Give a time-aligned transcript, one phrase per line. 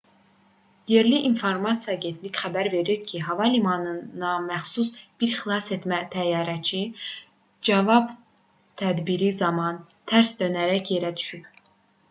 [0.91, 4.89] yerli informasiya agentlikləri xəbər verir ki hava limanına məxsus
[5.23, 6.81] bir xilasetmə təyyarəsi
[7.69, 8.09] cavab
[8.83, 11.53] tədbiri zamanı tərs dönərək yerə düşüb